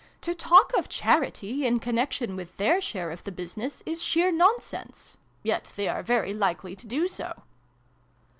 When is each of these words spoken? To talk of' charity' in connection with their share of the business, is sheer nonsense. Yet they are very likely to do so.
To 0.21 0.33
talk 0.33 0.73
of' 0.75 0.89
charity' 0.89 1.63
in 1.67 1.77
connection 1.79 2.35
with 2.35 2.57
their 2.57 2.81
share 2.81 3.11
of 3.11 3.23
the 3.23 3.31
business, 3.31 3.83
is 3.85 4.01
sheer 4.01 4.31
nonsense. 4.31 5.15
Yet 5.43 5.73
they 5.75 5.87
are 5.87 6.01
very 6.01 6.33
likely 6.33 6.75
to 6.75 6.87
do 6.87 7.07
so. 7.07 7.43